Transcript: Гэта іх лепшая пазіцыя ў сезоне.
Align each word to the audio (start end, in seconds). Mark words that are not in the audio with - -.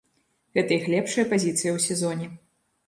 Гэта 0.59 0.71
іх 0.79 0.89
лепшая 0.95 1.27
пазіцыя 1.35 1.71
ў 1.77 1.87
сезоне. 1.89 2.33